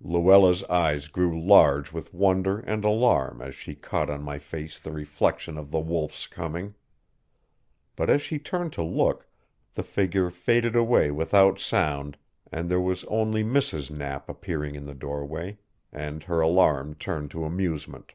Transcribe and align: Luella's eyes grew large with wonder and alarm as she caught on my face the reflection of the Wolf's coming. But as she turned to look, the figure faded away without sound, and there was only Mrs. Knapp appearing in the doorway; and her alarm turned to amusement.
Luella's 0.00 0.62
eyes 0.70 1.06
grew 1.06 1.38
large 1.38 1.92
with 1.92 2.14
wonder 2.14 2.60
and 2.60 2.82
alarm 2.82 3.42
as 3.42 3.54
she 3.54 3.74
caught 3.74 4.08
on 4.08 4.22
my 4.22 4.38
face 4.38 4.78
the 4.80 4.90
reflection 4.90 5.58
of 5.58 5.70
the 5.70 5.78
Wolf's 5.80 6.26
coming. 6.26 6.74
But 7.94 8.08
as 8.08 8.22
she 8.22 8.38
turned 8.38 8.72
to 8.72 8.82
look, 8.82 9.28
the 9.74 9.82
figure 9.82 10.30
faded 10.30 10.74
away 10.74 11.10
without 11.10 11.58
sound, 11.58 12.16
and 12.50 12.70
there 12.70 12.80
was 12.80 13.04
only 13.04 13.44
Mrs. 13.44 13.90
Knapp 13.90 14.30
appearing 14.30 14.76
in 14.76 14.86
the 14.86 14.94
doorway; 14.94 15.58
and 15.92 16.22
her 16.22 16.40
alarm 16.40 16.94
turned 16.94 17.30
to 17.32 17.44
amusement. 17.44 18.14